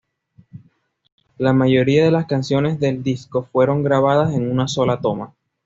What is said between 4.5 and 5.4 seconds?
sola toma.